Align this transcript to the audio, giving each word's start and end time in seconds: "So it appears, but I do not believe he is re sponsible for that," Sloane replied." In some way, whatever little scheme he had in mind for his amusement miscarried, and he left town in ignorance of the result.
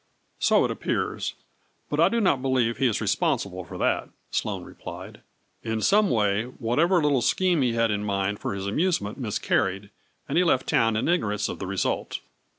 "So 0.39 0.65
it 0.65 0.71
appears, 0.71 1.35
but 1.87 1.99
I 1.99 2.09
do 2.09 2.19
not 2.19 2.41
believe 2.41 2.77
he 2.79 2.87
is 2.87 3.01
re 3.01 3.05
sponsible 3.05 3.63
for 3.65 3.77
that," 3.77 4.09
Sloane 4.31 4.63
replied." 4.63 5.21
In 5.71 5.79
some 5.79 6.09
way, 6.09 6.45
whatever 6.45 7.03
little 7.03 7.21
scheme 7.21 7.61
he 7.61 7.73
had 7.73 7.91
in 7.91 8.03
mind 8.03 8.39
for 8.39 8.55
his 8.55 8.65
amusement 8.65 9.19
miscarried, 9.19 9.91
and 10.27 10.39
he 10.39 10.43
left 10.43 10.65
town 10.65 10.95
in 10.95 11.07
ignorance 11.07 11.49
of 11.49 11.59
the 11.59 11.67
result. 11.67 12.19